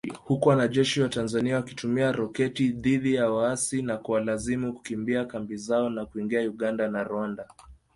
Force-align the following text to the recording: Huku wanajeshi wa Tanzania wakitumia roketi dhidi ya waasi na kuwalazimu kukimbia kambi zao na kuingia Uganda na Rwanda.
Huku 0.23 0.49
wanajeshi 0.49 1.01
wa 1.01 1.09
Tanzania 1.09 1.55
wakitumia 1.55 2.11
roketi 2.11 2.69
dhidi 2.69 3.13
ya 3.13 3.31
waasi 3.31 3.81
na 3.81 3.97
kuwalazimu 3.97 4.73
kukimbia 4.73 5.25
kambi 5.25 5.55
zao 5.57 5.89
na 5.89 6.05
kuingia 6.05 6.41
Uganda 6.49 6.87
na 6.87 7.03
Rwanda. 7.03 7.47